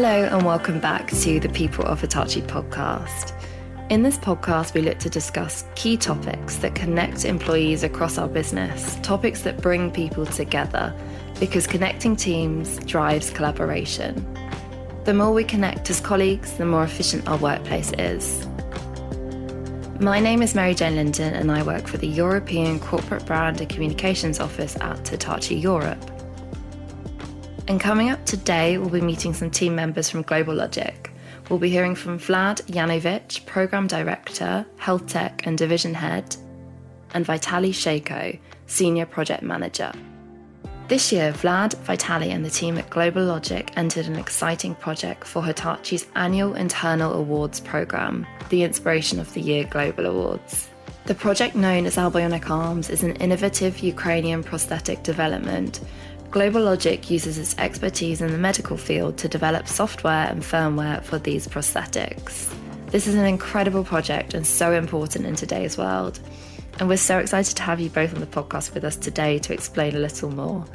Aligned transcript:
Hello, 0.00 0.28
and 0.30 0.46
welcome 0.46 0.78
back 0.78 1.10
to 1.10 1.40
the 1.40 1.48
People 1.48 1.84
of 1.84 2.00
Hitachi 2.00 2.42
podcast. 2.42 3.32
In 3.90 4.04
this 4.04 4.16
podcast, 4.16 4.72
we 4.72 4.80
look 4.80 4.98
to 5.00 5.10
discuss 5.10 5.64
key 5.74 5.96
topics 5.96 6.58
that 6.58 6.76
connect 6.76 7.24
employees 7.24 7.82
across 7.82 8.16
our 8.16 8.28
business, 8.28 8.96
topics 9.02 9.42
that 9.42 9.60
bring 9.60 9.90
people 9.90 10.24
together, 10.24 10.94
because 11.40 11.66
connecting 11.66 12.14
teams 12.14 12.78
drives 12.84 13.30
collaboration. 13.30 14.24
The 15.02 15.14
more 15.14 15.32
we 15.32 15.42
connect 15.42 15.90
as 15.90 16.00
colleagues, 16.00 16.52
the 16.52 16.64
more 16.64 16.84
efficient 16.84 17.28
our 17.28 17.38
workplace 17.38 17.92
is. 17.98 18.46
My 19.98 20.20
name 20.20 20.42
is 20.42 20.54
Mary 20.54 20.76
Jane 20.76 20.94
Lintin, 20.94 21.32
and 21.32 21.50
I 21.50 21.64
work 21.64 21.88
for 21.88 21.96
the 21.96 22.06
European 22.06 22.78
Corporate 22.78 23.26
Brand 23.26 23.60
and 23.60 23.68
Communications 23.68 24.38
Office 24.38 24.76
at 24.80 25.08
Hitachi 25.08 25.56
Europe. 25.56 26.17
And 27.68 27.78
coming 27.78 28.08
up 28.08 28.24
today, 28.24 28.78
we'll 28.78 28.88
be 28.88 29.02
meeting 29.02 29.34
some 29.34 29.50
team 29.50 29.76
members 29.76 30.08
from 30.08 30.24
GlobalLogic 30.24 31.10
We'll 31.48 31.58
be 31.58 31.70
hearing 31.70 31.94
from 31.94 32.18
Vlad 32.18 32.60
Yanovych, 32.66 33.46
Program 33.46 33.86
Director, 33.86 34.66
Health 34.76 35.06
Tech 35.06 35.46
and 35.46 35.56
Division 35.56 35.94
Head, 35.94 36.36
and 37.14 37.24
Vitali 37.24 37.72
Sheiko, 37.72 38.38
Senior 38.66 39.06
Project 39.06 39.42
Manager. 39.42 39.92
This 40.88 41.10
year, 41.10 41.32
Vlad, 41.32 41.74
Vitali, 41.78 42.30
and 42.30 42.44
the 42.44 42.50
team 42.50 42.76
at 42.76 42.90
GlobalLogic 42.90 43.70
entered 43.76 44.06
an 44.06 44.16
exciting 44.16 44.74
project 44.74 45.26
for 45.26 45.42
Hitachi's 45.42 46.06
annual 46.16 46.54
internal 46.54 47.14
awards 47.14 47.60
program, 47.60 48.26
the 48.50 48.62
Inspiration 48.62 49.18
of 49.18 49.32
the 49.32 49.40
Year 49.40 49.64
Global 49.64 50.04
Awards. 50.04 50.68
The 51.06 51.14
project 51.14 51.54
known 51.54 51.86
as 51.86 51.96
Allbionic 51.96 52.50
Arms 52.50 52.90
is 52.90 53.02
an 53.02 53.16
innovative 53.16 53.78
Ukrainian 53.78 54.42
prosthetic 54.42 55.02
development 55.02 55.80
GlobalLogic 56.30 57.08
uses 57.08 57.38
its 57.38 57.56
expertise 57.56 58.20
in 58.20 58.30
the 58.30 58.36
medical 58.36 58.76
field 58.76 59.16
to 59.16 59.28
develop 59.28 59.66
software 59.66 60.28
and 60.28 60.42
firmware 60.42 61.02
for 61.02 61.18
these 61.18 61.48
prosthetics. 61.48 62.54
This 62.88 63.06
is 63.06 63.14
an 63.14 63.24
incredible 63.24 63.82
project 63.82 64.34
and 64.34 64.46
so 64.46 64.72
important 64.72 65.24
in 65.24 65.36
today's 65.36 65.78
world. 65.78 66.20
And 66.78 66.88
we're 66.88 66.98
so 66.98 67.18
excited 67.18 67.56
to 67.56 67.62
have 67.62 67.80
you 67.80 67.88
both 67.88 68.12
on 68.12 68.20
the 68.20 68.26
podcast 68.26 68.74
with 68.74 68.84
us 68.84 68.94
today 68.94 69.38
to 69.38 69.54
explain 69.54 69.96
a 69.96 69.98
little 69.98 70.30
more. 70.30 70.66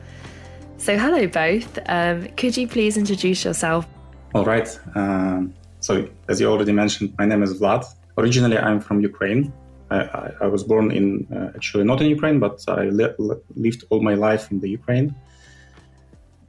So, 0.78 0.98
hello, 0.98 1.28
both. 1.28 1.78
Um, 1.86 2.28
could 2.30 2.58
you 2.58 2.68
please 2.68 2.98
introduce 2.98 3.46
yourself? 3.46 3.88
All 4.34 4.46
right. 4.46 4.68
Um, 4.96 5.54
so, 5.82 6.10
as 6.30 6.42
you 6.42 6.50
already 6.50 6.72
mentioned, 6.72 7.14
my 7.20 7.26
name 7.26 7.44
is 7.44 7.60
Vlad. 7.60 7.86
Originally, 8.18 8.58
I'm 8.58 8.80
from 8.80 9.02
Ukraine. 9.02 9.54
I, 9.92 10.00
I, 10.00 10.32
I 10.42 10.48
was 10.48 10.64
born 10.64 10.90
in, 10.90 11.28
uh, 11.32 11.56
actually 11.56 11.84
not 11.84 12.02
in 12.02 12.08
Ukraine, 12.08 12.40
but 12.40 12.60
I 12.68 12.86
li- 12.86 13.14
lived 13.56 13.84
all 13.92 14.02
my 14.02 14.16
life 14.16 14.50
in 14.52 14.60
the 14.60 14.70
Ukraine 14.70 15.16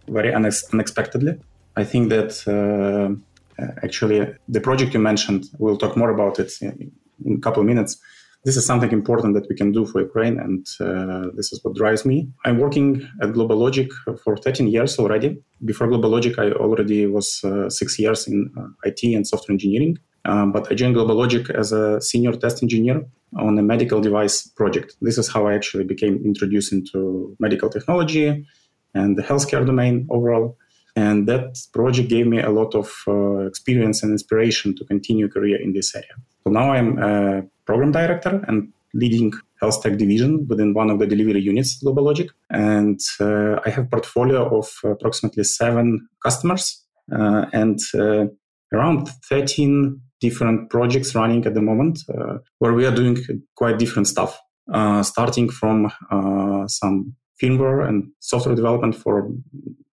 very 0.09 0.33
unex- 0.33 0.73
unexpectedly. 0.73 1.39
I 1.77 1.85
think 1.85 2.09
that 2.11 2.33
uh, 2.47 3.15
actually 3.83 4.35
the 4.49 4.61
project 4.61 4.95
you 4.95 5.01
mentioned, 5.01 5.47
we'll 5.59 5.77
talk 5.77 5.97
more 5.97 6.11
about 6.11 6.39
it 6.39 6.53
in, 6.61 6.93
in 7.25 7.35
a 7.35 7.41
couple 7.41 7.61
of 7.61 7.67
minutes. 7.67 7.99
This 8.45 8.59
is 8.59 8.67
something 8.67 8.93
important 8.93 9.33
that 9.35 9.49
we 9.49 9.57
can 9.57 9.73
do 9.73 9.87
for 9.87 10.03
Ukraine, 10.03 10.39
and 10.39 10.67
uh, 10.79 11.31
this 11.35 11.51
is 11.51 11.65
what 11.65 11.75
drives 11.75 12.05
me. 12.05 12.29
I'm 12.45 12.59
working 12.59 13.09
at 13.23 13.31
GlobalLogic 13.31 13.91
for 14.23 14.37
13 14.37 14.67
years 14.69 14.99
already. 14.99 15.43
Before 15.65 15.89
GlobalLogic, 15.89 16.39
I 16.39 16.53
already 16.53 17.07
was 17.07 17.43
uh, 17.43 17.71
six 17.71 17.99
years 17.99 18.29
in 18.29 18.53
uh, 18.59 18.67
IT 18.85 19.03
and 19.03 19.27
software 19.27 19.55
engineering. 19.55 19.97
Um, 20.27 20.53
but 20.53 20.71
I 20.71 20.75
joined 20.75 20.95
GlobalLogic 20.95 21.51
as 21.51 21.73
a 21.73 22.03
senior 22.03 22.33
test 22.33 22.63
engineer 22.63 23.03
on 23.37 23.59
a 23.59 23.63
medical 23.63 24.03
device 24.03 24.47
project. 24.47 24.95
This 25.01 25.17
is 25.17 25.29
how 25.29 25.47
I 25.47 25.55
actually 25.55 25.85
became 25.85 26.23
introduced 26.25 26.71
into 26.73 27.35
medical 27.41 27.71
technology 27.71 28.47
and 28.95 29.17
the 29.17 29.23
healthcare 29.23 29.65
domain 29.65 30.07
overall. 30.11 30.57
And 30.97 31.27
that 31.29 31.59
project 31.73 32.09
gave 32.09 32.27
me 32.27 32.41
a 32.41 32.51
lot 32.51 32.75
of 32.75 32.93
uh, 33.09 33.47
experience 33.47 34.03
and 34.03 34.13
inspiration 34.13 34.77
to 34.77 34.85
continue 34.85 35.29
career 35.29 35.61
in 35.61 35.73
this 35.73 35.95
area. 35.95 36.15
So 36.45 36.51
now 36.51 36.73
I'm 36.73 36.99
a 36.99 37.43
program 37.67 37.91
director 37.91 38.45
and 38.47 38.73
leading 38.95 39.33
health 39.61 39.83
tech 39.83 39.97
division 39.97 40.47
within 40.49 40.73
one 40.73 40.91
of 40.91 40.99
the 41.01 41.07
delivery 41.07 41.41
units, 41.41 41.83
GlobalLogic. 41.83 42.29
And 42.51 43.01
uh, 43.21 43.61
I 43.67 43.71
have 43.71 43.91
portfolio 43.91 44.57
of 44.57 44.71
approximately 44.85 45.45
seven 45.45 46.09
customers 46.23 46.85
uh, 47.13 47.47
and 47.53 47.79
uh, 47.95 48.27
around 48.73 49.09
13 49.29 50.01
different 50.21 50.71
projects 50.71 51.15
running 51.15 51.45
at 51.45 51.55
the 51.55 51.61
moment 51.61 51.99
uh, 52.09 52.39
where 52.59 52.73
we 52.73 52.87
are 52.87 52.95
doing 52.95 53.19
quite 53.57 53.79
different 53.79 54.07
stuff. 54.07 54.41
Uh, 54.73 55.03
starting 55.03 55.51
from 55.51 55.93
some 56.69 57.15
firmware 57.43 57.87
and 57.89 58.11
software 58.21 58.55
development 58.55 58.95
for 58.95 59.31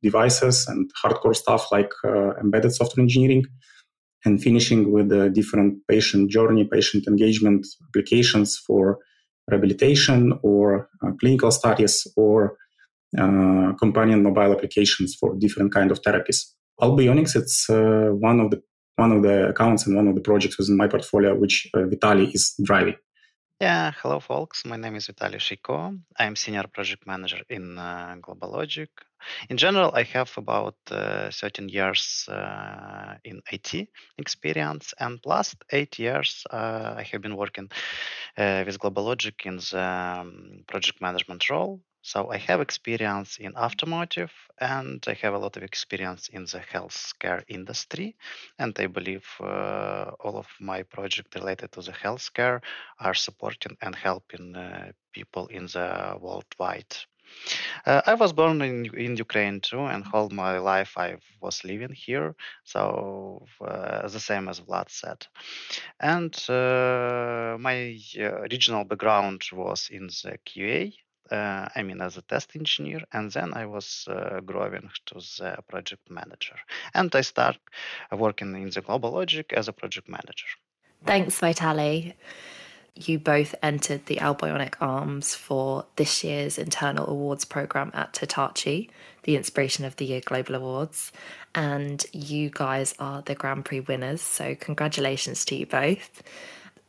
devices 0.02 0.68
and 0.68 0.92
hardcore 1.04 1.36
stuff 1.36 1.72
like 1.72 1.92
uh, 2.04 2.36
embedded 2.36 2.74
software 2.74 3.04
engineering 3.04 3.46
and 4.26 4.42
finishing 4.42 4.92
with 4.92 5.10
the 5.10 5.30
different 5.30 5.80
patient 5.88 6.30
journey 6.30 6.64
patient 6.66 7.08
engagement 7.08 7.66
applications 7.88 8.58
for 8.58 9.00
rehabilitation 9.50 10.38
or 10.44 10.90
uh, 11.04 11.12
clinical 11.20 11.52
studies 11.52 12.08
or 12.16 12.58
uh, 13.18 13.74
companion 13.80 14.24
mobile 14.24 14.54
applications 14.54 15.16
for 15.16 15.36
different 15.38 15.74
kind 15.74 15.92
of 15.92 16.02
therapies. 16.02 16.46
Allbionics 16.80 17.36
it's 17.36 17.70
uh, 17.70 18.10
one 18.12 18.40
of 18.40 18.52
the 18.52 18.62
one 18.96 19.12
of 19.12 19.24
the 19.24 19.50
accounts 19.50 19.86
and 19.86 19.96
one 19.96 20.08
of 20.08 20.16
the 20.16 20.22
projects 20.22 20.58
within 20.58 20.78
my 20.78 20.88
portfolio 20.88 21.36
which 21.36 21.68
uh, 21.74 21.86
vitali 21.86 22.28
is 22.32 22.54
driving 22.64 22.96
yeah, 23.62 23.92
hello, 24.02 24.20
folks. 24.20 24.66
My 24.66 24.76
name 24.76 24.96
is 24.96 25.06
Vitaly 25.08 25.38
Sheiko. 25.38 26.00
I'm 26.18 26.36
senior 26.36 26.64
project 26.64 27.06
manager 27.06 27.42
in 27.48 27.78
uh, 27.78 28.16
GlobalLogic. 28.20 28.88
In 29.50 29.58
general, 29.58 29.92
I 29.94 30.02
have 30.02 30.32
about 30.36 30.76
uh, 30.90 31.30
13 31.32 31.70
years 31.70 32.28
uh, 32.28 33.18
in 33.24 33.40
IT 33.52 33.88
experience, 34.18 34.96
and 35.00 35.20
last 35.26 35.58
eight 35.72 36.00
years 36.00 36.44
uh, 36.50 36.96
I 36.98 37.04
have 37.12 37.22
been 37.22 37.38
working 37.38 37.70
uh, 38.36 38.64
with 38.66 38.80
GlobalLogic 38.80 39.46
in 39.46 39.58
the 39.58 39.80
um, 40.22 40.64
project 40.68 41.00
management 41.00 41.48
role. 41.48 41.82
So 42.04 42.32
I 42.32 42.38
have 42.38 42.62
experience 42.62 43.38
in 43.38 43.56
automotive 43.56 44.32
and 44.60 45.04
I 45.08 45.14
have 45.22 45.34
a 45.34 45.38
lot 45.38 45.58
of 45.58 45.64
experience 45.64 46.30
in 46.30 46.46
the 46.46 46.60
healthcare 46.60 47.44
industry. 47.48 48.16
And 48.58 48.78
I 48.80 48.88
believe 48.88 49.26
uh, 49.40 50.12
all 50.20 50.38
of 50.38 50.48
my 50.60 50.84
projects 50.84 51.36
related 51.36 51.72
to 51.74 51.82
the 51.82 51.92
healthcare 51.92 52.62
are 53.00 53.14
supporting 53.14 53.78
and 53.82 53.96
helping 53.96 54.56
uh, 54.56 54.92
people 55.14 55.48
in 55.48 55.68
the 55.68 56.18
worldwide. 56.20 56.96
Uh, 57.86 58.02
I 58.06 58.16
was 58.16 58.34
born 58.34 58.62
in, 58.62 58.86
in 58.96 59.16
Ukraine 59.16 59.62
too, 59.62 59.86
and 59.86 60.04
all 60.12 60.30
my 60.30 60.58
life 60.58 60.98
I 60.98 61.18
was 61.40 61.64
living 61.64 61.94
here. 61.94 62.36
So 62.66 63.46
uh, 63.62 64.08
the 64.08 64.20
same 64.20 64.50
as 64.50 64.60
Vlad 64.60 64.90
said, 64.90 65.26
and 66.00 66.36
uh, 66.50 67.58
my 67.58 67.98
uh, 68.20 68.42
regional 68.52 68.84
background 68.84 69.44
was 69.54 69.90
in 69.90 70.08
the 70.08 70.38
QA 70.46 70.94
uh, 71.32 71.68
I 71.76 71.84
mean, 71.84 72.02
as 72.02 72.18
a 72.18 72.22
test 72.22 72.56
engineer, 72.56 73.02
and 73.14 73.32
then 73.32 73.54
I 73.54 73.66
was 73.66 74.08
uh, 74.10 74.40
growing 74.46 74.90
to 75.08 75.16
the 75.16 75.58
project 75.68 76.10
manager. 76.10 76.56
And 76.94 77.14
I 77.16 77.22
start 77.22 77.58
working 78.12 78.56
in 78.56 78.70
the 78.70 78.82
GlobalLogic 78.82 79.54
as 79.54 79.68
a 79.68 79.74
project 79.74 80.10
manager. 80.10 80.48
Thanks, 81.06 81.40
Vitali. 81.40 82.16
You 82.96 83.20
both 83.20 83.56
entered 83.64 84.06
the 84.06 84.18
Allbionic 84.18 84.76
Arms 84.82 85.34
for 85.34 85.86
this 85.96 86.24
year's 86.24 86.58
internal 86.58 87.10
awards 87.10 87.46
program 87.46 87.90
at 87.94 88.18
Hitachi, 88.18 88.90
the 89.24 89.38
Inspiration 89.38 89.86
of 89.86 89.96
the 89.96 90.06
Year 90.06 90.22
Global 90.24 90.56
Awards. 90.56 91.12
And 91.56 92.06
you 92.12 92.50
guys 92.50 92.94
are 93.00 93.22
the 93.22 93.34
Grand 93.34 93.64
Prix 93.66 93.80
winners. 93.80 94.22
So, 94.22 94.56
congratulations 94.56 95.46
to 95.46 95.56
you 95.56 95.66
both. 95.66 96.22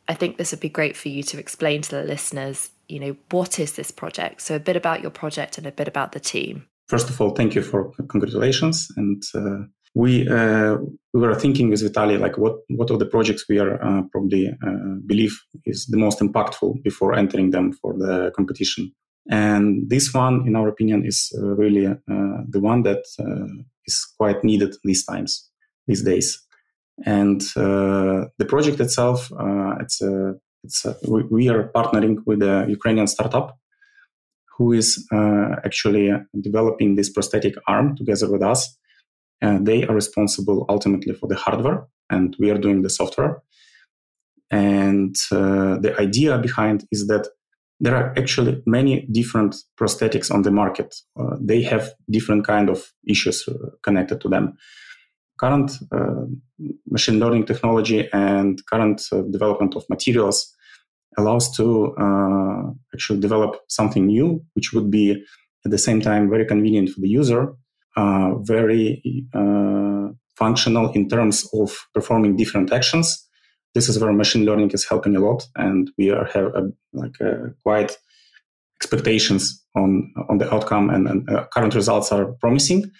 I 0.07 0.13
think 0.13 0.37
this 0.37 0.51
would 0.51 0.59
be 0.59 0.69
great 0.69 0.97
for 0.97 1.07
you 1.07 1.23
to 1.23 1.39
explain 1.39 1.81
to 1.83 1.91
the 1.91 2.03
listeners 2.03 2.69
you 2.87 2.99
know, 2.99 3.15
what 3.31 3.59
is 3.59 3.73
this 3.73 3.91
project? 3.91 4.41
So 4.41 4.55
a 4.55 4.59
bit 4.59 4.75
about 4.75 5.01
your 5.01 5.11
project 5.11 5.57
and 5.57 5.67
a 5.67 5.71
bit 5.71 5.87
about 5.87 6.11
the 6.11 6.19
team. 6.19 6.67
First 6.87 7.09
of 7.09 7.19
all, 7.19 7.31
thank 7.31 7.55
you 7.55 7.61
for 7.61 7.91
congratulations. 8.09 8.87
And 8.97 9.23
uh, 9.33 9.65
we 9.95 10.27
uh, 10.27 10.77
we 11.13 11.21
were 11.21 11.35
thinking 11.35 11.69
with 11.69 11.81
Vitali 11.81 12.17
like 12.17 12.37
what 12.37 12.55
what 12.69 12.89
are 12.91 12.97
the 12.97 13.05
projects 13.05 13.45
we 13.47 13.59
are 13.59 13.81
uh, 13.83 14.01
probably 14.11 14.47
uh, 14.47 14.95
believe 15.05 15.39
is 15.65 15.85
the 15.85 15.97
most 15.97 16.19
impactful 16.19 16.83
before 16.83 17.13
entering 17.13 17.51
them 17.51 17.73
for 17.73 17.93
the 17.93 18.31
competition. 18.35 18.91
And 19.29 19.89
this 19.89 20.13
one, 20.13 20.45
in 20.47 20.55
our 20.55 20.67
opinion, 20.67 21.05
is 21.05 21.31
uh, 21.37 21.55
really 21.55 21.85
uh, 21.87 21.95
the 22.49 22.59
one 22.59 22.83
that 22.83 23.03
is 23.85 24.05
quite 24.17 24.43
needed 24.43 24.75
these 24.83 25.05
times, 25.05 25.49
these 25.87 26.03
days. 26.03 26.41
And 27.05 27.41
the 27.41 28.45
project 28.47 28.79
itself, 28.79 29.31
it's 29.79 30.01
a 30.01 30.35
it's 30.63 30.85
uh, 30.85 30.93
we, 31.07 31.23
we, 31.23 31.49
are 31.49 31.69
partnering 31.75 32.17
with 32.25 32.41
a 32.41 32.65
Ukrainian 32.69 33.07
startup 33.07 33.57
who 34.57 34.71
is 34.71 35.05
uh, 35.11 35.55
actually 35.65 36.11
developing 36.39 36.95
this 36.95 37.09
prosthetic 37.09 37.55
arm 37.67 37.95
together 37.95 38.31
with 38.31 38.43
us. 38.43 38.77
And 39.41 39.67
they 39.67 39.85
are 39.85 39.95
responsible 39.95 40.65
ultimately 40.69 41.13
for 41.13 41.27
the 41.27 41.35
hardware, 41.35 41.87
and 42.09 42.35
we 42.39 42.49
are 42.49 42.57
doing 42.57 42.81
the 42.81 42.89
software. 42.89 43.41
And 44.49 45.15
uh, 45.31 45.79
the 45.79 45.95
idea 45.99 46.37
behind 46.37 46.85
is 46.91 47.07
that 47.07 47.27
there 47.79 47.95
are 47.95 48.13
actually 48.17 48.61
many 48.65 49.07
different 49.11 49.55
prosthetics 49.77 50.31
on 50.31 50.43
the 50.43 50.51
market. 50.51 50.95
Uh, 51.19 51.35
they 51.41 51.61
have 51.63 51.91
different 52.09 52.45
kind 52.45 52.69
of 52.69 52.93
issues 53.05 53.45
uh, 53.47 53.53
connected 53.83 54.21
to 54.21 54.29
them. 54.29 54.53
Current 55.39 55.71
uh, 55.91 56.25
machine 56.89 57.19
learning 57.19 57.45
technology 57.45 58.07
and 58.13 58.61
current 58.71 59.01
uh, 59.11 59.21
development 59.31 59.75
of 59.75 59.83
materials 59.89 60.53
allows 61.17 61.55
to 61.55 61.93
uh, 61.99 62.63
actually 62.93 63.19
develop 63.19 63.61
something 63.67 64.07
new, 64.07 64.43
which 64.53 64.73
would 64.73 64.89
be 64.89 65.11
at 65.65 65.71
the 65.71 65.77
same 65.77 66.01
time 66.01 66.29
very 66.29 66.45
convenient 66.45 66.89
for 66.89 67.01
the 67.01 67.09
user, 67.09 67.53
very 68.41 69.01
functional 70.35 70.91
in 70.91 71.07
terms 71.07 71.47
of 71.53 71.87
performing 71.93 72.35
different 72.35 72.73
actions. 72.73 73.27
This 73.75 73.89
is 73.89 73.99
where 73.99 74.11
machine 74.13 74.45
learning 74.45 74.71
is 74.71 74.85
helping 74.85 75.15
a 75.15 75.19
lot, 75.19 75.47
and 75.55 75.89
we 75.97 76.11
are 76.11 76.25
have 76.25 76.45
a, 76.55 76.71
like 76.93 77.19
a 77.21 77.53
quite 77.63 77.97
expectations 78.79 79.63
on 79.75 80.13
on 80.29 80.37
the 80.37 80.53
outcome, 80.53 80.89
and, 80.89 81.07
and 81.07 81.29
uh, 81.29 81.45
current 81.53 81.75
results 81.75 82.11
are 82.11 82.33
promising. 82.39 82.91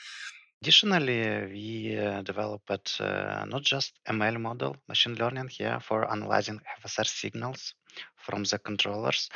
Additionally, 0.64 1.20
we 1.52 1.98
uh, 1.98 2.22
developed 2.22 3.02
uh, 3.02 3.44
not 3.44 3.64
just 3.64 4.00
ML 4.08 4.40
model 4.40 4.78
machine 4.88 5.16
learning 5.16 5.50
here 5.50 5.78
for 5.82 6.10
analyzing 6.10 6.62
FSR 6.82 7.06
signals 7.06 7.74
from 8.24 8.44
the 8.44 8.58
controllers, 8.58 9.30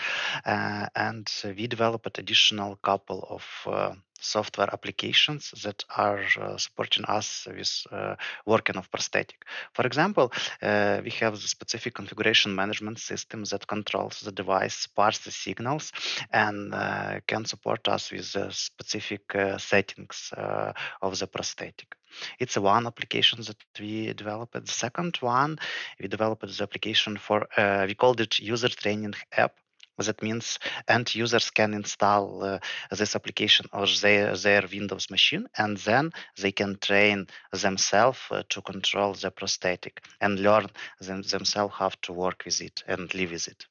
uh, 0.46 0.88
and 0.96 1.30
we 1.58 1.68
developed 1.68 2.18
additional 2.18 2.78
couple 2.78 3.28
of 3.30 3.44
uh, 3.66 3.94
software 4.20 4.70
applications 4.74 5.52
that 5.64 5.84
are 5.96 6.24
uh, 6.42 6.58
supporting 6.58 7.06
us 7.06 7.48
with 7.48 7.86
uh, 7.92 8.16
working 8.46 8.78
of 8.78 8.90
prosthetic. 8.90 9.46
For 9.74 9.86
example, 9.86 10.32
uh, 10.62 11.02
we 11.04 11.12
have 11.12 11.34
the 11.34 11.48
specific 11.48 11.94
configuration 11.94 12.56
management 12.56 13.00
system 13.00 13.44
that 13.52 13.68
controls 13.68 14.22
the 14.22 14.32
device, 14.32 14.88
parses 14.88 15.26
the 15.26 15.32
signals, 15.32 15.92
and 16.32 16.74
uh, 16.74 17.20
can 17.28 17.46
support 17.46 17.88
us 17.88 18.12
with 18.12 18.34
the 18.34 18.50
specific 18.52 19.24
settings 19.58 20.34
of 21.02 21.20
the 21.20 21.28
prosthetic. 21.28 21.96
It's 22.40 22.58
one 22.58 22.88
application 22.88 23.40
that 23.42 23.58
we 23.80 24.14
developed. 24.14 24.54
The 24.54 24.72
second 24.72 25.18
one, 25.18 25.60
we 26.00 26.08
developed 26.08 26.42
the 26.48 26.64
application 26.64 27.18
for, 27.18 27.48
uh, 27.60 27.86
we 27.88 27.96
called 27.96 28.22
it 28.22 28.40
user 28.40 28.70
training 28.70 29.14
app 29.36 29.54
that 29.98 30.22
means 30.22 30.60
end 30.88 31.14
users 31.16 31.50
can 31.50 31.74
install 31.74 32.44
uh, 32.44 32.60
this 32.92 33.16
application 33.16 33.66
on 33.74 33.88
their, 34.02 34.36
their 34.36 34.64
Windows 34.72 35.10
machine 35.10 35.48
and 35.58 35.78
then 35.78 36.12
they 36.40 36.52
can 36.52 36.78
train 36.80 37.28
themselves 37.52 38.20
uh, 38.32 38.44
to 38.50 38.62
control 38.62 39.14
the 39.14 39.32
prosthetic 39.32 40.04
and 40.22 40.40
learn 40.40 40.68
them, 41.02 41.22
themselves 41.24 41.74
how 41.76 41.90
to 42.02 42.14
work 42.14 42.44
with 42.46 42.62
it 42.62 42.84
and 42.88 43.14
live 43.16 43.32
with 43.32 43.48
it. 43.48 43.66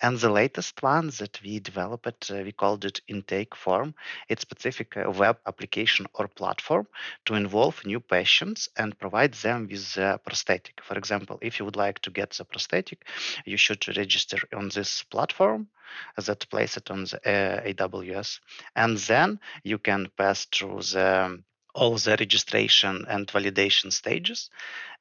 And 0.00 0.18
the 0.18 0.30
latest 0.30 0.82
one 0.82 1.08
that 1.18 1.40
we 1.42 1.60
developed, 1.60 2.30
uh, 2.30 2.42
we 2.44 2.52
called 2.52 2.84
it 2.84 3.00
intake 3.08 3.54
form. 3.54 3.94
It's 4.28 4.42
a 4.42 4.46
specific 4.46 4.96
uh, 4.96 5.10
web 5.10 5.38
application 5.46 6.06
or 6.14 6.28
platform 6.28 6.86
to 7.26 7.34
involve 7.34 7.84
new 7.84 8.00
patients 8.00 8.68
and 8.76 8.98
provide 8.98 9.34
them 9.34 9.68
with 9.70 9.94
the 9.94 10.20
prosthetic. 10.24 10.80
For 10.82 10.96
example, 10.96 11.38
if 11.42 11.58
you 11.58 11.64
would 11.64 11.76
like 11.76 12.00
to 12.00 12.10
get 12.10 12.30
the 12.30 12.44
prosthetic, 12.44 13.06
you 13.44 13.56
should 13.56 13.86
register 13.96 14.38
on 14.54 14.70
this 14.70 15.02
platform 15.04 15.67
that 16.16 16.48
place 16.50 16.76
it 16.76 16.90
on 16.90 17.04
the 17.04 17.18
uh, 17.24 17.62
AWS. 17.62 18.40
And 18.74 18.98
then 18.98 19.40
you 19.62 19.78
can 19.78 20.08
pass 20.16 20.46
through 20.46 20.82
the 20.82 21.42
all 21.74 21.96
the 21.96 22.16
registration 22.18 23.04
and 23.08 23.28
validation 23.28 23.92
stages 23.92 24.50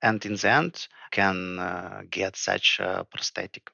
and 0.02 0.24
in 0.26 0.36
the 0.36 0.50
end 0.50 0.88
can 1.12 1.58
uh, 1.58 2.04
get 2.10 2.36
such 2.36 2.80
a 2.80 3.06
prosthetic. 3.10 3.70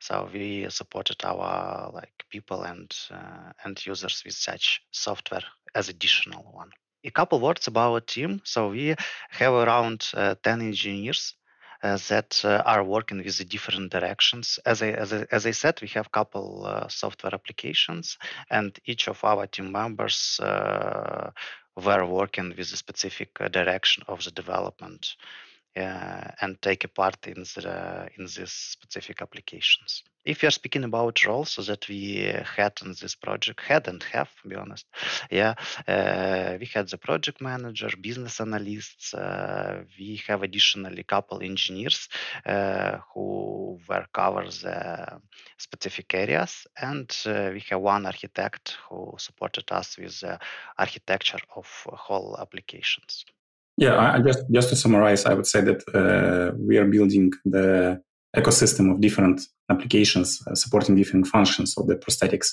So 0.00 0.28
we 0.32 0.66
supported 0.68 1.24
our 1.24 1.90
like 1.92 2.24
people 2.28 2.62
and 2.62 2.92
uh, 3.10 3.52
and 3.64 3.86
users 3.86 4.22
with 4.24 4.34
such 4.34 4.82
software 4.90 5.44
as 5.74 5.88
additional 5.88 6.42
one. 6.52 6.70
A 7.04 7.10
couple 7.10 7.40
words 7.40 7.66
about 7.66 7.92
our 7.92 8.00
team. 8.00 8.40
So 8.44 8.70
we 8.70 8.94
have 9.30 9.54
around 9.54 10.08
uh, 10.14 10.34
10 10.42 10.60
engineers 10.60 11.34
that 11.82 12.40
uh, 12.44 12.62
are 12.64 12.84
working 12.84 13.18
with 13.18 13.38
the 13.38 13.44
different 13.44 13.90
directions. 13.90 14.58
As 14.64 14.82
I, 14.82 14.90
as 14.90 15.12
I, 15.12 15.26
as 15.30 15.46
I 15.46 15.50
said, 15.50 15.80
we 15.82 15.88
have 15.88 16.06
a 16.06 16.10
couple 16.10 16.64
uh, 16.64 16.88
software 16.88 17.34
applications, 17.34 18.18
and 18.50 18.78
each 18.84 19.08
of 19.08 19.22
our 19.24 19.46
team 19.46 19.72
members 19.72 20.40
were 20.40 22.06
working 22.06 22.50
with 22.50 22.72
a 22.72 22.76
specific 22.76 23.34
direction 23.50 24.04
of 24.06 24.22
the 24.24 24.30
development. 24.30 25.16
Uh, 25.74 26.28
and 26.42 26.60
take 26.60 26.84
a 26.84 26.88
part 26.88 27.26
in 27.26 27.44
the 27.54 28.06
in 28.18 28.26
these 28.26 28.52
specific 28.52 29.22
applications. 29.22 30.02
If 30.22 30.42
you 30.42 30.48
are 30.48 30.58
speaking 30.60 30.84
about 30.84 31.24
roles 31.24 31.56
that 31.56 31.88
we 31.88 32.30
had 32.56 32.74
in 32.84 32.94
this 33.00 33.14
project, 33.14 33.60
had 33.60 33.88
and 33.88 34.02
have, 34.12 34.28
to 34.42 34.48
be 34.48 34.54
honest, 34.54 34.84
yeah, 35.30 35.54
uh, 35.88 36.58
we 36.60 36.66
had 36.66 36.90
the 36.90 36.98
project 36.98 37.40
manager, 37.40 37.88
business 37.98 38.38
analysts. 38.38 39.14
Uh, 39.14 39.84
we 39.98 40.20
have 40.28 40.42
additionally 40.42 41.04
couple 41.04 41.42
engineers 41.42 42.06
uh, 42.44 42.98
who 43.14 43.78
were 43.88 44.04
cover 44.12 44.44
the 44.44 45.22
specific 45.56 46.12
areas, 46.12 46.66
and 46.76 47.16
uh, 47.24 47.48
we 47.50 47.60
have 47.70 47.80
one 47.80 48.04
architect 48.04 48.76
who 48.90 49.14
supported 49.16 49.72
us 49.72 49.96
with 49.96 50.20
the 50.20 50.38
architecture 50.76 51.40
of 51.56 51.66
whole 51.86 52.36
applications. 52.38 53.24
Yeah, 53.78 53.96
I, 53.98 54.20
just 54.20 54.44
just 54.50 54.68
to 54.68 54.76
summarize, 54.76 55.24
I 55.24 55.34
would 55.34 55.46
say 55.46 55.60
that 55.62 55.82
uh, 55.94 56.54
we 56.58 56.76
are 56.76 56.84
building 56.84 57.32
the 57.44 58.00
ecosystem 58.36 58.92
of 58.92 59.00
different 59.00 59.40
applications 59.70 60.40
uh, 60.46 60.54
supporting 60.54 60.96
different 60.96 61.26
functions 61.26 61.76
of 61.76 61.86
the 61.86 61.96
prosthetics. 61.96 62.48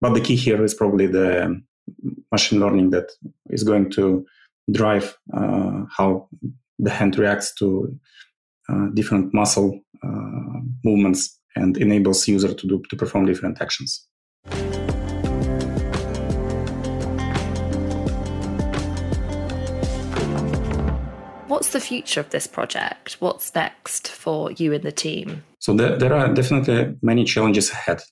But 0.00 0.14
the 0.14 0.20
key 0.20 0.36
here 0.36 0.62
is 0.64 0.74
probably 0.74 1.06
the 1.06 1.60
machine 2.30 2.60
learning 2.60 2.90
that 2.90 3.10
is 3.50 3.64
going 3.64 3.90
to 3.92 4.26
drive 4.70 5.16
uh, 5.34 5.84
how 5.96 6.28
the 6.78 6.90
hand 6.90 7.18
reacts 7.18 7.54
to 7.54 7.98
uh, 8.68 8.88
different 8.94 9.32
muscle 9.34 9.80
uh, 10.02 10.60
movements 10.84 11.40
and 11.56 11.76
enables 11.76 12.28
user 12.28 12.54
to 12.54 12.66
do 12.66 12.82
to 12.90 12.96
perform 12.96 13.26
different 13.26 13.60
actions. 13.60 14.06
What's 21.48 21.70
the 21.70 21.80
future 21.80 22.20
of 22.20 22.28
this 22.28 22.46
project? 22.46 23.16
What's 23.20 23.54
next 23.54 24.08
for 24.08 24.52
you 24.52 24.74
and 24.74 24.84
the 24.84 24.92
team? 24.92 25.44
So 25.60 25.72
there, 25.72 25.96
there 25.96 26.12
are 26.12 26.32
definitely 26.32 26.94
many 27.00 27.24
challenges 27.24 27.70
ahead. 27.70 28.02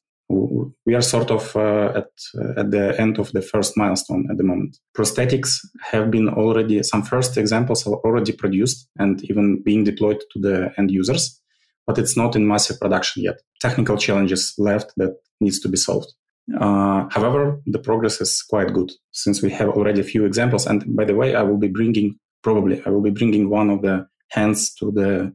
We 0.86 0.94
are 0.94 1.02
sort 1.02 1.30
of 1.30 1.54
uh, 1.54 1.92
at 1.94 2.10
uh, 2.34 2.60
at 2.60 2.70
the 2.70 2.98
end 2.98 3.18
of 3.18 3.30
the 3.32 3.42
first 3.42 3.76
milestone 3.76 4.26
at 4.30 4.38
the 4.38 4.42
moment. 4.42 4.78
Prosthetics 4.96 5.58
have 5.92 6.10
been 6.10 6.28
already 6.28 6.82
some 6.82 7.02
first 7.02 7.36
examples 7.36 7.86
are 7.86 7.96
already 8.06 8.32
produced 8.32 8.88
and 8.98 9.22
even 9.30 9.62
being 9.62 9.84
deployed 9.84 10.20
to 10.32 10.40
the 10.40 10.72
end 10.78 10.90
users, 10.90 11.40
but 11.86 11.98
it's 11.98 12.16
not 12.16 12.34
in 12.34 12.48
massive 12.48 12.80
production 12.80 13.22
yet. 13.22 13.36
Technical 13.60 13.98
challenges 13.98 14.54
left 14.58 14.92
that 14.96 15.14
needs 15.40 15.60
to 15.60 15.68
be 15.68 15.76
solved. 15.76 16.12
Uh, 16.60 17.06
however, 17.10 17.60
the 17.66 17.78
progress 17.78 18.20
is 18.20 18.42
quite 18.48 18.72
good 18.72 18.90
since 19.12 19.42
we 19.42 19.50
have 19.50 19.68
already 19.68 20.00
a 20.00 20.04
few 20.04 20.24
examples. 20.24 20.66
And 20.66 20.96
by 20.96 21.04
the 21.04 21.14
way, 21.14 21.34
I 21.34 21.42
will 21.42 21.58
be 21.58 21.68
bringing 21.68 22.18
probably 22.46 22.80
I 22.86 22.90
will 22.90 23.02
be 23.02 23.16
bringing 23.18 23.50
one 23.50 23.70
of 23.70 23.82
the 23.82 24.06
hands 24.30 24.72
to 24.76 24.92
the 24.92 25.34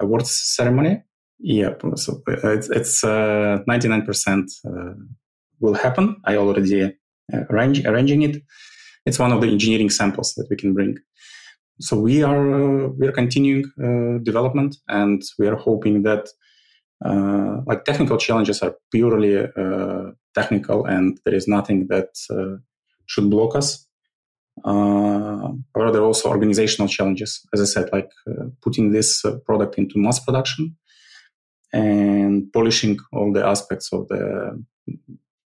awards 0.00 0.32
ceremony. 0.56 1.02
Yeah, 1.38 1.74
so 1.96 2.22
uh, 2.26 2.52
it's, 2.56 2.70
it's 2.70 3.04
uh, 3.04 3.58
99% 3.68 4.08
uh, 4.64 4.94
will 5.60 5.74
happen. 5.74 6.16
I 6.24 6.36
already 6.36 6.84
uh, 6.84 6.90
arrange, 7.50 7.84
arranging 7.84 8.22
it. 8.22 8.42
It's 9.04 9.18
one 9.18 9.32
of 9.32 9.42
the 9.42 9.48
engineering 9.48 9.90
samples 9.90 10.32
that 10.36 10.46
we 10.48 10.56
can 10.56 10.72
bring. 10.72 10.96
So 11.78 12.00
we 12.00 12.22
are 12.22 12.46
uh, 12.60 12.88
we 12.98 13.06
are 13.06 13.12
continuing 13.12 13.64
development, 14.24 14.76
and 14.88 15.20
we 15.38 15.46
are 15.46 15.56
hoping 15.56 16.04
that 16.04 16.24
like 17.68 17.84
technical 17.84 18.16
challenges 18.16 18.62
are 18.62 18.74
purely 18.90 19.46
technical, 20.34 20.86
and 20.86 21.20
there 21.24 21.34
is 21.34 21.46
nothing 21.46 21.88
that 21.88 22.08
should 23.10 23.28
block 23.28 23.54
us 23.54 23.86
uh, 24.64 25.52
however, 25.74 25.92
there 25.92 26.02
are 26.02 26.06
also 26.06 26.28
organizational 26.28 26.88
challenges, 26.88 27.46
as 27.52 27.60
I 27.60 27.64
said, 27.64 27.90
like 27.92 28.10
uh, 28.28 28.46
putting 28.62 28.92
this 28.92 29.24
uh, 29.24 29.36
product 29.44 29.76
into 29.78 29.98
mass 29.98 30.18
production 30.18 30.76
and 31.72 32.50
polishing 32.52 32.98
all 33.12 33.32
the 33.32 33.44
aspects 33.44 33.92
of 33.92 34.08
the 34.08 34.64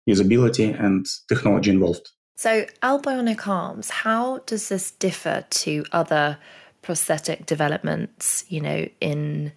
usability 0.10 0.79
and 0.79 1.05
technology 1.27 1.72
involved. 1.72 2.10
So, 2.36 2.65
Allbionic 2.81 3.48
Arms, 3.48 3.89
how 3.89 4.39
does 4.39 4.69
this 4.69 4.91
differ 4.91 5.45
to 5.50 5.86
other 5.91 6.38
prosthetic 6.81 7.45
developments, 7.45 8.45
you 8.50 8.60
know, 8.60 8.88
in 9.00 9.53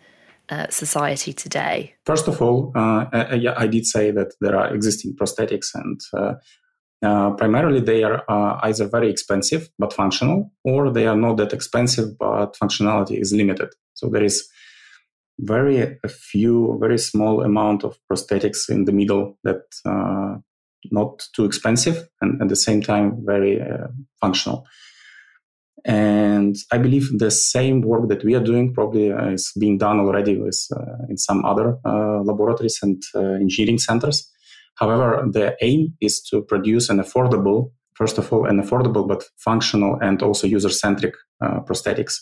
uh, 0.49 0.67
society 0.71 1.33
today? 1.33 1.95
First 2.05 2.29
of 2.29 2.41
all, 2.41 2.73
uh, 2.77 3.07
I, 3.13 3.55
I, 3.57 3.67
did 3.67 3.87
say 3.87 4.11
that 4.13 4.35
there 4.41 4.57
are 4.57 4.73
existing 4.73 5.17
prosthetics, 5.17 5.75
and 5.75 6.01
uh, 6.13 6.35
uh, 7.07 7.31
primarily, 7.41 7.81
they 7.81 8.03
are 8.03 8.19
uh, 8.29 8.59
either 8.69 8.87
very 8.89 9.09
expensive 9.11 9.63
but 9.79 9.93
functional, 9.93 10.39
or 10.65 10.91
they 10.91 11.07
are 11.07 11.17
not 11.17 11.37
that 11.37 11.53
expensive 11.53 12.09
but 12.19 12.57
functionality 12.63 13.21
is 13.21 13.33
limited. 13.33 13.71
So 13.95 14.09
there 14.09 14.25
is 14.25 14.37
very 15.39 15.77
a 15.83 16.09
few, 16.09 16.79
very 16.81 16.99
small 16.99 17.43
amount 17.43 17.85
of 17.85 17.99
prosthetics 18.11 18.71
in 18.71 18.85
the 18.85 18.93
middle 18.93 19.39
that 19.45 19.63
uh, 19.85 20.39
not 20.91 21.23
too 21.35 21.45
expensive 21.45 22.09
and 22.21 22.41
at 22.43 22.49
the 22.49 22.57
same 22.57 22.81
time 22.83 23.07
very 23.25 23.61
uh, 23.61 23.89
functional. 24.21 24.67
And 25.85 26.57
I 26.73 26.79
believe 26.79 27.19
the 27.19 27.31
same 27.31 27.81
work 27.83 28.09
that 28.09 28.25
we 28.25 28.35
are 28.35 28.43
doing 28.43 28.75
probably 28.75 29.13
uh, 29.13 29.29
is 29.29 29.53
being 29.59 29.79
done 29.79 30.01
already 30.01 30.37
with, 30.37 30.61
uh, 30.75 31.07
in 31.09 31.17
some 31.17 31.45
other 31.45 31.79
uh, 31.85 32.23
laboratories 32.23 32.79
and 32.83 33.01
engineering 33.15 33.79
centers. 33.79 34.29
However, 34.77 35.27
the 35.31 35.57
aim 35.63 35.95
is 36.01 36.23
to 36.31 36.43
produce 36.43 36.89
an 36.89 36.99
affordable, 36.99 37.73
first 37.95 38.19
of 38.19 38.33
all, 38.33 38.47
an 38.47 38.63
affordable 38.63 39.07
but 39.07 39.25
functional 39.37 39.99
and 40.01 40.23
also 40.23 40.47
user 40.47 40.71
centric 40.71 41.15
uh, 41.45 41.61
prosthetics. 41.61 42.15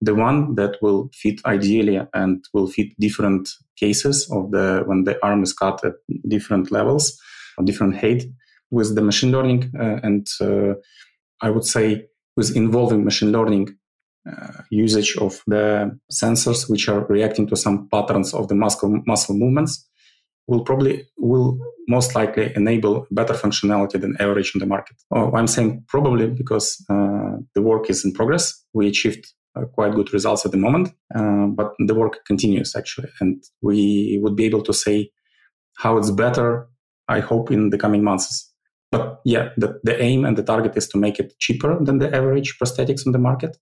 The 0.00 0.14
one 0.14 0.56
that 0.56 0.78
will 0.82 1.10
fit 1.14 1.40
ideally 1.46 2.00
and 2.12 2.44
will 2.52 2.66
fit 2.66 2.88
different 2.98 3.48
cases 3.76 4.28
of 4.32 4.50
the 4.50 4.82
when 4.86 5.04
the 5.04 5.16
arm 5.24 5.42
is 5.42 5.52
cut 5.52 5.84
at 5.84 5.94
different 6.28 6.72
levels, 6.72 7.16
different 7.64 7.96
height, 7.96 8.24
with 8.72 8.96
the 8.96 9.02
machine 9.02 9.30
learning 9.30 9.70
uh, 9.78 10.00
and 10.02 10.26
I 11.42 11.50
would 11.50 11.64
say 11.64 12.06
with 12.36 12.56
involving 12.56 13.04
machine 13.04 13.32
learning 13.32 13.76
uh, 14.28 14.62
usage 14.70 15.16
of 15.16 15.42
the 15.46 15.98
sensors 16.10 16.70
which 16.70 16.88
are 16.88 17.04
reacting 17.06 17.46
to 17.48 17.56
some 17.56 17.88
patterns 17.88 18.32
of 18.32 18.48
the 18.48 18.54
muscle 18.54 19.02
muscle 19.06 19.36
movements 19.36 19.88
will 20.46 20.64
probably 20.64 21.06
will 21.16 21.58
most 21.88 22.14
likely 22.14 22.52
enable 22.56 23.06
better 23.10 23.34
functionality 23.34 24.00
than 24.00 24.16
average 24.20 24.52
in 24.54 24.60
the 24.60 24.66
market. 24.66 24.96
Oh, 25.14 25.32
I'm 25.32 25.46
saying 25.46 25.84
probably 25.88 26.28
because 26.28 26.84
uh, 26.90 27.36
the 27.54 27.62
work 27.62 27.90
is 27.90 28.04
in 28.04 28.12
progress. 28.12 28.64
We 28.72 28.88
achieved 28.88 29.26
uh, 29.56 29.64
quite 29.66 29.94
good 29.94 30.12
results 30.12 30.44
at 30.44 30.52
the 30.52 30.58
moment, 30.58 30.90
uh, 31.14 31.46
but 31.46 31.72
the 31.78 31.94
work 31.94 32.24
continues 32.26 32.74
actually, 32.76 33.08
and 33.20 33.42
we 33.60 34.18
would 34.22 34.36
be 34.36 34.44
able 34.44 34.62
to 34.62 34.72
say 34.72 35.10
how 35.78 35.96
it's 35.98 36.10
better. 36.10 36.68
I 37.08 37.20
hope 37.20 37.50
in 37.50 37.70
the 37.70 37.78
coming 37.78 38.04
months. 38.04 38.50
But 38.90 39.20
yeah, 39.24 39.48
the, 39.56 39.80
the 39.82 40.00
aim 40.00 40.24
and 40.24 40.36
the 40.36 40.42
target 40.42 40.76
is 40.76 40.86
to 40.88 40.98
make 40.98 41.18
it 41.18 41.32
cheaper 41.38 41.82
than 41.82 41.98
the 41.98 42.14
average 42.14 42.58
prosthetics 42.58 43.06
on 43.06 43.12
the 43.12 43.18
market. 43.18 43.56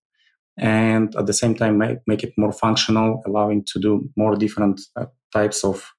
And 0.57 1.15
at 1.15 1.25
the 1.25 1.33
same 1.33 1.55
time, 1.55 1.77
make, 1.77 1.99
make 2.05 2.23
it 2.23 2.33
more 2.37 2.51
functional, 2.51 3.21
allowing 3.25 3.63
to 3.71 3.79
do 3.79 4.09
more 4.17 4.35
different 4.35 4.81
uh, 4.97 5.05
types 5.33 5.63
of, 5.63 5.89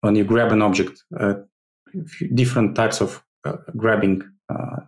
when 0.00 0.14
you 0.14 0.24
grab 0.24 0.52
an 0.52 0.62
object, 0.62 1.02
uh, 1.18 1.34
different 2.34 2.76
types 2.76 3.00
of 3.00 3.22
uh, 3.44 3.56
grabbing 3.76 4.22
uh, 4.48 4.80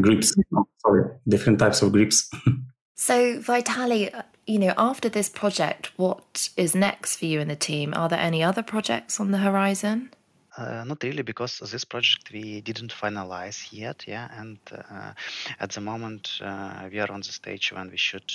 grips. 0.00 0.34
Oh, 0.54 0.66
sorry, 0.78 1.10
different 1.28 1.58
types 1.58 1.82
of 1.82 1.92
grips. 1.92 2.30
so, 2.96 3.40
Vitali, 3.40 4.12
uh, 4.12 4.22
you 4.46 4.58
know, 4.58 4.74
after 4.76 5.08
this 5.08 5.28
project, 5.28 5.92
what 5.96 6.48
is 6.56 6.74
next 6.74 7.16
for 7.16 7.26
you 7.26 7.40
and 7.40 7.50
the 7.50 7.56
team? 7.56 7.94
Are 7.94 8.08
there 8.08 8.18
any 8.18 8.42
other 8.42 8.62
projects 8.62 9.20
on 9.20 9.30
the 9.30 9.38
horizon? 9.38 10.10
Uh, 10.56 10.84
not 10.84 11.02
really, 11.02 11.22
because 11.22 11.58
this 11.58 11.84
project 11.84 12.30
we 12.32 12.60
didn't 12.60 12.92
finalize 12.92 13.66
yet, 13.72 14.04
yeah. 14.06 14.28
And 14.38 14.58
uh, 14.70 15.12
at 15.58 15.70
the 15.70 15.80
moment, 15.80 16.38
uh, 16.40 16.88
we 16.92 17.00
are 17.00 17.10
on 17.10 17.20
the 17.20 17.32
stage 17.32 17.72
when 17.72 17.90
we 17.90 17.96
should 17.96 18.30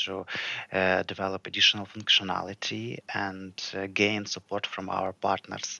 uh, 0.73 1.03
develop 1.03 1.47
additional 1.47 1.85
functionality 1.85 2.97
and 3.13 3.53
gain 3.93 4.25
support 4.25 4.67
from 4.67 4.89
our 4.89 5.13
partners. 5.13 5.79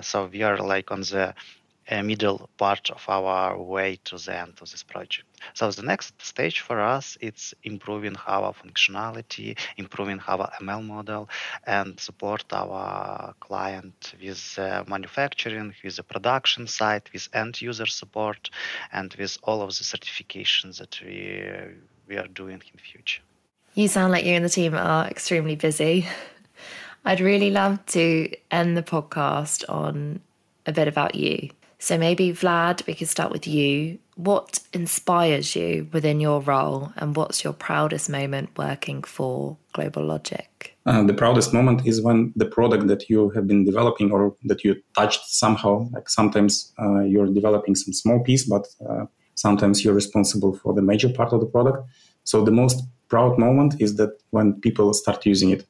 So 0.00 0.26
we 0.26 0.42
are 0.42 0.58
like 0.58 0.90
on 0.90 1.02
the 1.02 1.34
middle 1.90 2.48
part 2.56 2.90
of 2.90 3.04
our 3.08 3.60
way 3.60 3.98
to 4.04 4.16
the 4.16 4.36
end 4.36 4.54
of 4.60 4.70
this 4.70 4.82
project. 4.82 5.26
So 5.52 5.70
the 5.70 5.82
next 5.82 6.20
stage 6.22 6.60
for 6.60 6.80
us 6.80 7.18
it's 7.20 7.54
improving 7.62 8.16
our 8.26 8.54
functionality, 8.54 9.58
improving 9.76 10.20
our 10.26 10.50
ML 10.60 10.84
model, 10.84 11.28
and 11.66 11.98
support 12.00 12.44
our 12.52 13.34
client 13.40 14.14
with 14.22 14.58
uh, 14.58 14.84
manufacturing, 14.88 15.74
with 15.82 15.96
the 15.96 16.02
production 16.02 16.66
side, 16.66 17.02
with 17.12 17.28
end 17.34 17.60
user 17.60 17.86
support, 17.86 18.50
and 18.92 19.14
with 19.14 19.36
all 19.42 19.60
of 19.62 19.68
the 19.68 19.84
certifications 19.84 20.78
that 20.78 21.00
we 21.04 21.42
uh, 21.46 21.66
we 22.06 22.16
are 22.16 22.28
doing 22.28 22.60
in 22.60 22.76
the 22.76 22.82
future. 22.82 23.22
You 23.74 23.88
sound 23.88 24.12
like 24.12 24.24
you 24.24 24.34
and 24.34 24.44
the 24.44 24.48
team 24.48 24.74
are 24.74 25.06
extremely 25.08 25.56
busy. 25.56 26.06
I'd 27.04 27.20
really 27.20 27.50
love 27.50 27.84
to 27.86 28.30
end 28.50 28.76
the 28.76 28.82
podcast 28.82 29.64
on 29.68 30.20
a 30.66 30.72
bit 30.72 30.88
about 30.88 31.14
you. 31.14 31.50
So 31.84 31.98
maybe, 31.98 32.32
Vlad, 32.32 32.86
we 32.86 32.94
could 32.94 33.10
start 33.10 33.30
with 33.30 33.46
you. 33.46 33.98
What 34.14 34.58
inspires 34.72 35.54
you 35.54 35.86
within 35.92 36.18
your 36.18 36.40
role, 36.40 36.94
and 36.96 37.14
what's 37.14 37.44
your 37.44 37.52
proudest 37.52 38.08
moment 38.08 38.56
working 38.56 39.02
for 39.02 39.58
GlobalLogic? 39.74 40.46
Uh, 40.86 41.02
the 41.02 41.12
proudest 41.12 41.52
moment 41.52 41.86
is 41.86 42.00
when 42.00 42.32
the 42.36 42.46
product 42.46 42.86
that 42.86 43.10
you 43.10 43.28
have 43.34 43.46
been 43.46 43.66
developing 43.66 44.12
or 44.12 44.34
that 44.44 44.64
you 44.64 44.76
touched 44.96 45.26
somehow, 45.26 45.86
like 45.92 46.08
sometimes 46.08 46.72
uh, 46.80 47.00
you're 47.00 47.26
developing 47.26 47.74
some 47.74 47.92
small 47.92 48.18
piece, 48.24 48.44
but 48.44 48.66
uh, 48.88 49.04
sometimes 49.34 49.84
you're 49.84 49.92
responsible 49.92 50.56
for 50.56 50.72
the 50.72 50.80
major 50.80 51.10
part 51.10 51.34
of 51.34 51.40
the 51.40 51.46
product. 51.46 51.86
So 52.22 52.42
the 52.42 52.50
most 52.50 52.82
proud 53.08 53.38
moment 53.38 53.74
is 53.78 53.96
that 53.96 54.22
when 54.30 54.58
people 54.62 54.94
start 54.94 55.26
using 55.26 55.50
it. 55.50 55.66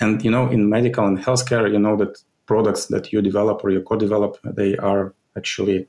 And 0.00 0.24
you 0.24 0.30
know, 0.32 0.50
in 0.50 0.68
medical 0.68 1.06
and 1.06 1.16
healthcare, 1.16 1.70
you 1.70 1.78
know 1.78 1.96
that 1.98 2.18
products 2.46 2.86
that 2.86 3.12
you 3.12 3.22
develop 3.22 3.62
or 3.62 3.70
you 3.70 3.82
co-develop, 3.82 4.38
they 4.42 4.76
are 4.78 5.14
actually 5.36 5.86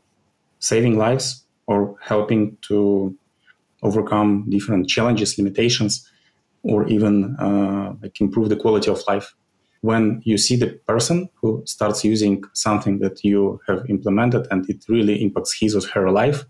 saving 0.59 0.97
lives 0.97 1.45
or 1.67 1.95
helping 2.01 2.57
to 2.61 3.15
overcome 3.83 4.45
different 4.49 4.87
challenges, 4.89 5.37
limitations, 5.37 6.09
or 6.63 6.87
even 6.87 7.35
uh, 7.39 7.93
like 8.01 8.19
improve 8.19 8.49
the 8.49 8.55
quality 8.55 8.89
of 8.89 9.01
life. 9.07 9.33
When 9.81 10.21
you 10.25 10.37
see 10.37 10.55
the 10.55 10.67
person 10.87 11.29
who 11.35 11.61
starts 11.65 12.03
using 12.03 12.43
something 12.53 12.99
that 12.99 13.23
you 13.23 13.61
have 13.67 13.85
implemented 13.89 14.47
and 14.49 14.67
it 14.69 14.83
really 14.89 15.21
impacts 15.21 15.57
his 15.59 15.75
or 15.75 15.87
her 15.93 16.11
life, 16.11 16.45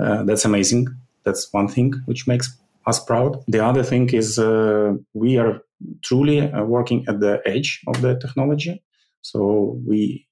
uh, 0.00 0.22
that's 0.22 0.44
amazing. 0.44 0.86
That's 1.24 1.52
one 1.52 1.68
thing 1.68 1.92
which 2.06 2.26
makes 2.26 2.56
us 2.86 3.04
proud. 3.04 3.42
The 3.48 3.64
other 3.64 3.82
thing 3.82 4.10
is 4.10 4.38
uh, 4.38 4.94
we 5.12 5.38
are 5.38 5.60
truly 6.02 6.40
uh, 6.40 6.64
working 6.64 7.04
at 7.08 7.20
the 7.20 7.40
edge 7.44 7.80
of 7.86 8.00
the 8.00 8.18
technology. 8.18 8.82
So 9.22 9.78
we 9.86 10.26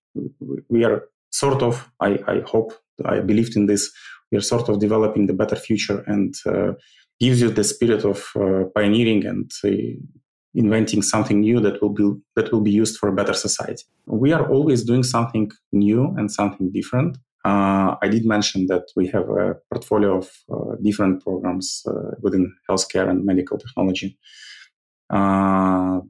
we 0.69 0.85
are 0.85 1.04
sort 1.30 1.62
of, 1.62 1.90
I, 2.00 2.18
I 2.26 2.40
hope, 2.46 2.72
I 3.04 3.20
believed 3.20 3.56
in 3.56 3.66
this, 3.66 3.90
we 4.30 4.38
are 4.38 4.42
sort 4.42 4.68
of 4.68 4.78
developing 4.78 5.26
the 5.26 5.32
better 5.32 5.56
future 5.56 6.04
and 6.06 6.34
uh, 6.46 6.72
gives 7.18 7.40
you 7.40 7.50
the 7.50 7.64
spirit 7.64 8.04
of 8.04 8.30
uh, 8.37 8.64
pioneering 8.75 9.26
and 9.26 9.50
uh, 9.64 9.70
inventing 10.54 11.02
something 11.02 11.40
new 11.40 11.60
that 11.60 11.80
will 11.80 11.90
be 11.90 12.10
that 12.34 12.50
will 12.50 12.60
be 12.60 12.70
used 12.70 12.96
for 12.99 13.08
a 13.08 13.12
better 13.12 13.34
society. 13.34 13.84
We 14.06 14.32
are 14.32 14.49
always 14.49 14.84
doing 14.84 15.04
something 15.04 15.50
new 15.72 16.14
and 16.16 16.30
something 16.30 16.72
different. 16.72 17.18
Uh, 17.44 17.96
I 18.02 18.08
did 18.08 18.26
mention 18.26 18.66
that 18.66 18.84
we 18.96 19.06
have 19.08 19.28
a 19.30 19.54
portfolio 19.72 20.18
of 20.18 20.30
uh, 20.52 20.76
different 20.82 21.22
programs 21.22 21.82
uh, 21.87 22.16
within 22.20 22.52
healthcare 22.68 23.08
and 23.08 23.25
medical 23.25 23.58
technology. 23.58 24.18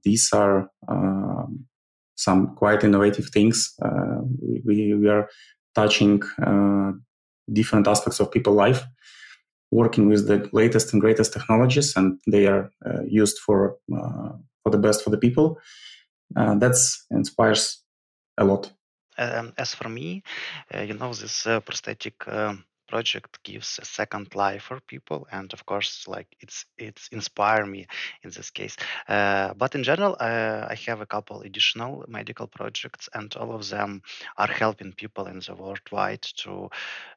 these 0.05 0.31
are 0.33 0.71
um, 0.89 1.67
some 2.21 2.55
quite 2.55 2.85
innovative 2.85 3.29
things. 3.31 3.75
Uh, 3.83 4.21
we, 4.65 4.95
we 4.95 5.09
are 5.09 5.29
touching 5.75 6.23
uh, 6.45 6.93
different 7.53 7.89
aspects 7.89 8.21
of 8.21 8.31
people 8.31 8.53
life, 8.53 8.85
working 9.71 10.09
with 10.09 10.27
the 10.27 10.49
latest 10.53 10.93
and 10.93 11.01
greatest 11.01 11.33
technologies, 11.33 11.97
and 11.97 12.19
they 12.27 12.47
are 12.47 12.71
uh, 12.87 13.03
used 13.07 13.39
for 13.39 13.77
for 14.63 14.71
the 14.71 14.79
best 14.79 15.03
for 15.03 15.11
the 15.11 15.19
people. 15.19 15.59
that 16.35 16.77
inspires 17.11 17.83
a 18.37 18.45
lot. 18.45 18.73
Um, 19.19 19.53
as 19.59 19.75
for 19.75 19.89
me, 19.89 20.23
uh, 20.75 20.81
you 20.81 20.95
know, 20.95 21.13
this 21.13 21.47
uh, 21.47 21.61
prosthetic 21.61 22.15
project 22.91 23.43
gives 23.45 23.79
a 23.83 23.87
second 23.87 24.35
life 24.35 24.65
for 24.65 24.81
people 24.95 25.27
and 25.33 25.53
of 25.53 25.65
course 25.67 26.07
like 26.09 26.29
it's 26.41 26.67
it's 26.79 27.09
inspire 27.13 27.67
me 27.67 27.87
in 28.25 28.31
this 28.31 28.51
case. 28.51 28.77
Uh, 29.09 29.55
but 29.55 29.75
in 29.75 29.83
general 29.85 30.17
uh, 30.21 30.67
i 30.71 30.77
have 30.87 31.01
a 31.01 31.07
couple 31.07 31.43
additional 31.43 32.05
medical 32.09 32.47
projects 32.49 33.09
and 33.15 33.35
all 33.37 33.53
of 33.53 33.69
them 33.71 34.03
are 34.37 34.53
helping 34.63 34.93
people 34.93 35.27
in 35.27 35.41
the 35.47 35.55
worldwide 35.55 36.23
to 36.43 36.69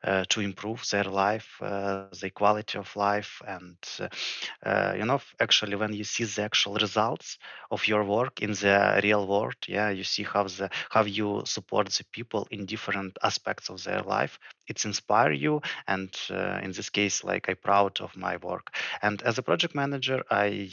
uh, 0.03 0.23
to 0.29 0.41
improve 0.41 0.81
their 0.91 1.05
life 1.05 1.49
uh, 1.61 2.05
the 2.21 2.29
quality 2.29 2.77
of 2.77 2.95
life 2.95 3.41
and 3.47 3.77
uh, 4.65 4.93
you 4.97 5.05
know 5.05 5.19
actually 5.39 5.75
when 5.75 5.93
you 5.93 6.03
see 6.03 6.23
the 6.25 6.43
actual 6.43 6.75
results 6.75 7.37
of 7.71 7.87
your 7.87 8.03
work 8.03 8.41
in 8.41 8.51
the 8.51 8.99
real 9.03 9.27
world 9.27 9.55
yeah 9.67 9.89
you 9.89 10.03
see 10.03 10.23
how 10.23 10.43
the 10.43 10.69
how 10.89 11.03
you 11.03 11.41
support 11.45 11.89
the 11.89 12.05
people 12.11 12.47
in 12.51 12.65
different 12.65 13.17
aspects 13.23 13.69
of 13.69 13.83
their 13.83 14.01
life 14.01 14.39
it's 14.67 14.85
inspire 14.85 15.31
you 15.31 15.61
and 15.87 16.15
uh, 16.29 16.59
in 16.63 16.71
this 16.71 16.89
case 16.89 17.23
like 17.23 17.49
i'm 17.49 17.57
proud 17.63 17.99
of 18.01 18.15
my 18.15 18.37
work. 18.37 18.75
And 19.01 19.21
as 19.23 19.37
a 19.37 19.43
project 19.43 19.75
manager 19.75 20.23
i 20.29 20.69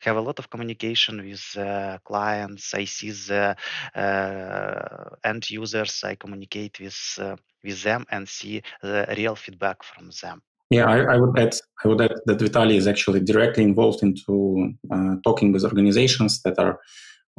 have 0.00 0.16
a 0.16 0.20
lot 0.20 0.38
of 0.38 0.50
communication 0.50 1.24
with 1.24 1.56
uh, 1.56 1.98
clients. 2.04 2.74
I 2.74 2.84
see 2.84 3.10
the 3.10 3.56
uh, 3.94 5.16
end 5.24 5.50
users. 5.50 6.02
I 6.04 6.14
communicate 6.14 6.80
with 6.80 7.18
uh, 7.18 7.36
with 7.64 7.82
them 7.82 8.06
and 8.10 8.28
see 8.28 8.62
the 8.82 9.06
real 9.16 9.36
feedback 9.36 9.82
from 9.82 10.10
them. 10.22 10.42
Yeah, 10.70 10.86
I, 10.86 11.14
I, 11.14 11.16
would 11.16 11.38
add. 11.38 11.54
I 11.84 11.88
would 11.88 12.00
add 12.00 12.14
that 12.26 12.38
Vitali 12.38 12.76
is 12.76 12.86
actually 12.86 13.20
directly 13.20 13.64
involved 13.64 14.02
into 14.02 14.72
uh, 14.90 15.16
talking 15.24 15.52
with 15.52 15.64
organizations 15.64 16.42
that 16.42 16.58
are 16.58 16.78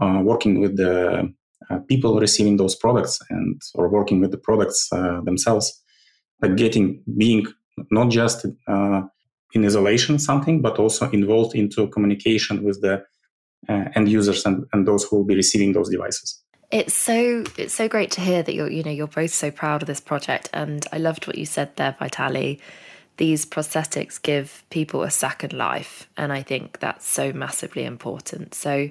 uh, 0.02 0.22
working 0.22 0.60
with 0.60 0.76
the 0.76 1.32
uh, 1.70 1.80
people 1.88 2.20
receiving 2.20 2.58
those 2.58 2.76
products 2.76 3.20
and 3.30 3.62
or 3.76 3.88
working 3.88 4.20
with 4.20 4.32
the 4.32 4.38
products 4.38 4.90
uh, 4.92 5.22
themselves 5.22 5.81
like 6.42 6.56
getting 6.56 7.04
being 7.18 7.46
not 7.90 8.10
just 8.10 8.46
uh, 8.68 9.02
in 9.54 9.66
isolation 9.66 10.20
something, 10.20 10.62
but 10.62 10.80
also 10.80 11.10
involved 11.12 11.56
into 11.56 11.88
communication 11.88 12.64
with 12.64 12.82
the 12.82 13.04
uh, 13.70 13.86
end 13.96 14.10
users 14.10 14.46
and, 14.46 14.66
and 14.74 14.88
those 14.88 15.04
who 15.04 15.18
will 15.18 15.26
be 15.26 15.36
receiving 15.36 15.74
those 15.74 15.90
devices. 15.90 16.42
It's 16.72 16.94
so 16.94 17.44
it's 17.58 17.74
so 17.74 17.90
great 17.90 18.12
to 18.12 18.22
hear 18.22 18.44
that 18.44 18.54
you're 18.54 18.72
you 18.72 18.82
know 18.84 18.92
you're 18.92 19.08
both 19.08 19.34
so 19.34 19.52
proud 19.52 19.84
of 19.84 19.88
this 19.88 20.00
project, 20.00 20.50
and 20.54 20.86
I 20.92 20.98
loved 20.98 21.28
what 21.28 21.38
you 21.38 21.46
said 21.46 21.76
there, 21.76 21.96
Vitali. 22.00 22.60
These 23.18 23.46
prosthetics 23.46 24.22
give 24.22 24.64
people 24.70 25.04
a 25.04 25.12
second 25.12 25.54
life, 25.54 26.08
and 26.16 26.32
I 26.32 26.42
think 26.42 26.80
that's 26.80 27.06
so 27.06 27.34
massively 27.34 27.84
important. 27.84 28.56
So, 28.56 28.90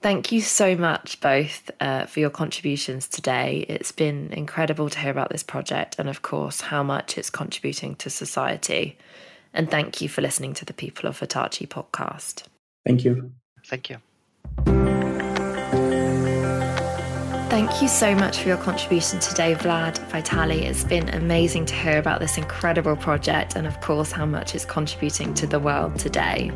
thank 0.00 0.32
you 0.32 0.40
so 0.40 0.76
much 0.76 1.20
both 1.20 1.70
uh, 1.80 2.06
for 2.06 2.20
your 2.20 2.30
contributions 2.30 3.08
today. 3.08 3.66
It's 3.68 3.92
been 3.92 4.32
incredible 4.32 4.88
to 4.90 4.98
hear 4.98 5.10
about 5.10 5.30
this 5.30 5.42
project, 5.42 5.96
and 5.98 6.08
of 6.08 6.22
course 6.22 6.60
how 6.60 6.82
much 6.82 7.18
it's 7.18 7.30
contributing 7.30 7.96
to 7.96 8.10
society. 8.10 8.98
And 9.52 9.70
thank 9.70 10.00
you 10.00 10.08
for 10.08 10.20
listening 10.20 10.54
to 10.54 10.64
the 10.64 10.74
People 10.74 11.08
of 11.08 11.18
Hitachi 11.18 11.66
podcast. 11.66 12.42
Thank 12.84 13.04
you. 13.04 13.32
Thank 13.64 13.90
you. 13.90 13.96
Thank 17.48 17.80
you 17.80 17.88
so 17.88 18.14
much 18.14 18.38
for 18.38 18.48
your 18.48 18.58
contribution 18.58 19.18
today, 19.18 19.54
Vlad, 19.54 19.96
Vitali. 20.10 20.66
It's 20.66 20.84
been 20.84 21.08
amazing 21.08 21.64
to 21.66 21.74
hear 21.74 21.98
about 21.98 22.20
this 22.20 22.36
incredible 22.36 22.96
project 22.96 23.56
and, 23.56 23.66
of 23.66 23.80
course, 23.80 24.12
how 24.12 24.26
much 24.26 24.54
it's 24.54 24.66
contributing 24.66 25.32
to 25.34 25.46
the 25.46 25.58
world 25.58 25.98
today. 25.98 26.52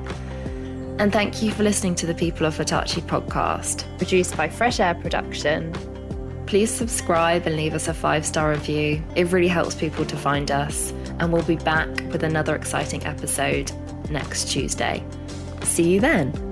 And 1.00 1.10
thank 1.10 1.42
you 1.42 1.50
for 1.50 1.62
listening 1.62 1.94
to 1.94 2.06
the 2.06 2.14
People 2.14 2.44
of 2.44 2.58
Hitachi 2.58 3.00
podcast, 3.00 3.86
produced 3.96 4.36
by 4.36 4.50
Fresh 4.50 4.80
Air 4.80 4.94
Production. 4.94 5.72
Please 6.44 6.70
subscribe 6.70 7.46
and 7.46 7.56
leave 7.56 7.72
us 7.72 7.88
a 7.88 7.94
five 7.94 8.26
star 8.26 8.50
review. 8.50 9.02
It 9.16 9.32
really 9.32 9.48
helps 9.48 9.74
people 9.74 10.04
to 10.04 10.14
find 10.14 10.50
us. 10.50 10.90
And 11.18 11.32
we'll 11.32 11.42
be 11.42 11.56
back 11.56 11.88
with 12.12 12.22
another 12.22 12.54
exciting 12.54 13.06
episode 13.06 13.72
next 14.10 14.50
Tuesday. 14.50 15.02
See 15.62 15.90
you 15.90 16.00
then. 16.00 16.49